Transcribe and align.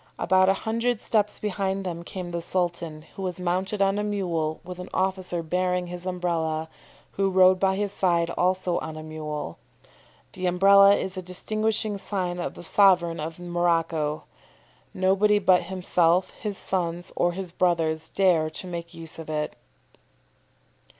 About 0.17 0.49
a 0.49 0.55
hundred 0.65 0.99
steps 0.99 1.37
behind 1.37 1.85
them 1.85 2.01
came 2.01 2.31
the 2.31 2.41
Sultan, 2.41 3.03
who 3.15 3.21
was 3.21 3.39
mounted 3.39 3.83
on 3.83 3.99
a 3.99 4.03
mule 4.03 4.59
with 4.63 4.79
an 4.79 4.89
officer 4.95 5.43
bearing 5.43 5.85
his 5.85 6.07
Umbrella, 6.07 6.69
who 7.11 7.29
rode 7.29 7.59
by 7.59 7.75
his 7.75 7.91
side 7.91 8.31
also 8.31 8.79
on 8.79 8.97
a 8.97 9.03
mule. 9.03 9.59
The 10.33 10.47
Umbrella 10.47 10.95
is 10.95 11.17
a 11.17 11.21
distinguishing 11.21 11.99
sign 11.99 12.39
of 12.39 12.55
the 12.55 12.63
sovereign 12.63 13.19
of 13.19 13.37
Morocco. 13.37 14.23
Nobody 14.91 15.37
but 15.37 15.61
himself, 15.65 16.31
his 16.31 16.57
sons, 16.57 17.13
or 17.15 17.33
his 17.33 17.51
brothers 17.51 18.09
dare 18.09 18.49
to 18.49 18.65
make 18.65 18.95
use 18.95 19.19
of 19.19 19.29
it." 19.29 19.55